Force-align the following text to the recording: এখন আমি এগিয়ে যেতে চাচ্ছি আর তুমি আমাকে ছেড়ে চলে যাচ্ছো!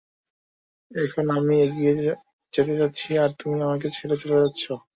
এখন 0.91 1.25
আমি 1.37 1.53
এগিয়ে 1.65 1.93
যেতে 2.53 2.73
চাচ্ছি 2.79 3.09
আর 3.23 3.31
তুমি 3.39 3.57
আমাকে 3.67 3.87
ছেড়ে 3.97 4.15
চলে 4.21 4.37
যাচ্ছো! 4.43 4.73